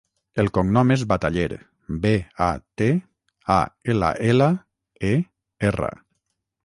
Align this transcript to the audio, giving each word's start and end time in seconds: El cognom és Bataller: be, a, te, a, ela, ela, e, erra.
El 0.43 0.47
cognom 0.57 0.93
és 0.93 1.01
Bataller: 1.11 1.57
be, 2.05 2.13
a, 2.45 2.47
te, 2.83 2.87
a, 3.59 3.59
ela, 3.95 4.09
ela, 4.33 4.49
e, 5.11 5.13
erra. 5.71 5.93